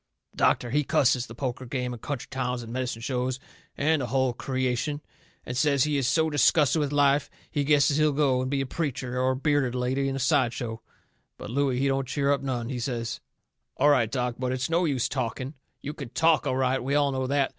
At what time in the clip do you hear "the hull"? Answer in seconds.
4.01-4.33